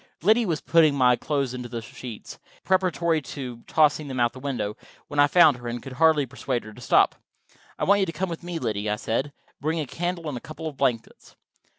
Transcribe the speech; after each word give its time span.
Liddy 0.23 0.47
was 0.47 0.61
putting 0.61 0.95
my 0.95 1.15
clothes 1.15 1.53
into 1.53 1.79
sheets, 1.79 2.39
preparatory 2.63 3.21
to 3.21 3.61
tossing 3.67 4.07
them 4.07 4.19
out 4.19 4.33
the 4.33 4.39
window, 4.39 4.75
when 5.07 5.19
I 5.19 5.27
found 5.27 5.57
her, 5.57 5.67
and 5.67 5.77
I 5.77 5.79
could 5.81 5.93
hardly 5.93 6.25
persuade 6.25 6.63
her 6.63 6.73
to 6.73 6.81
stop. 6.81 7.13
"I 7.77 7.83
want 7.83 7.99
you 7.99 8.07
to 8.07 8.11
come 8.11 8.27
with 8.27 8.41
me, 8.41 8.57
Liddy," 8.57 8.89
I 8.89 8.95
said. 8.95 9.31
"Bring 9.59 9.79
a 9.79 9.85
candle 9.85 10.27
and 10.27 10.35
a 10.35 10.41
couple 10.41 10.65
of 10.67 10.75
blankets." 10.77 11.35